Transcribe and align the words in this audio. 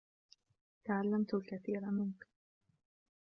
تعلمت 0.83 1.33
الكثير 1.33 1.85
منك. 1.85 2.27